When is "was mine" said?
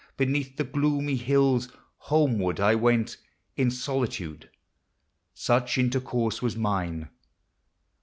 6.41-7.09